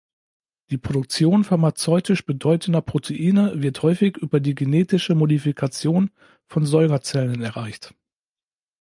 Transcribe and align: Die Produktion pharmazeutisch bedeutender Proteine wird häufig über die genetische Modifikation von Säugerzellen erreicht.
Die 0.71 0.79
Produktion 0.79 1.43
pharmazeutisch 1.43 2.25
bedeutender 2.25 2.81
Proteine 2.81 3.61
wird 3.61 3.83
häufig 3.83 4.17
über 4.17 4.39
die 4.39 4.55
genetische 4.55 5.13
Modifikation 5.13 6.09
von 6.47 6.65
Säugerzellen 6.65 7.43
erreicht. 7.43 7.93